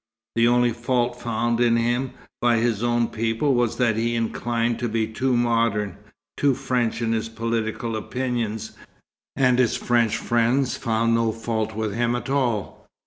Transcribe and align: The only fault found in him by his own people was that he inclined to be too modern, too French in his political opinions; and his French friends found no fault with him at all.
The 0.35 0.47
only 0.47 0.71
fault 0.73 1.21
found 1.21 1.59
in 1.59 1.75
him 1.77 2.13
by 2.41 2.57
his 2.57 2.81
own 2.81 3.09
people 3.09 3.53
was 3.53 3.77
that 3.77 3.97
he 3.97 4.15
inclined 4.15 4.79
to 4.79 4.89
be 4.89 5.05
too 5.05 5.37
modern, 5.37 5.95
too 6.37 6.55
French 6.55 7.03
in 7.03 7.11
his 7.11 7.29
political 7.29 7.95
opinions; 7.95 8.71
and 9.35 9.59
his 9.59 9.77
French 9.77 10.17
friends 10.17 10.75
found 10.75 11.13
no 11.13 11.31
fault 11.31 11.75
with 11.75 11.93
him 11.93 12.15
at 12.15 12.31
all. 12.31 12.87